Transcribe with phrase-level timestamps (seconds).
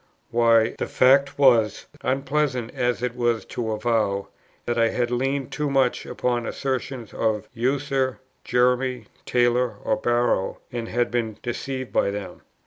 [0.31, 4.27] why, the fact was, unpleasant as it was to avow,
[4.65, 10.57] that I had leaned too much upon the assertions of Ussher, Jeremy Taylor, or Barrow,
[10.71, 12.41] and had been deceived by them.